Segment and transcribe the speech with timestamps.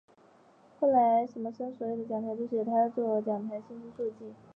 [0.79, 4.33] 后来倪柝声所有的讲台都是由他作讲台信息速记。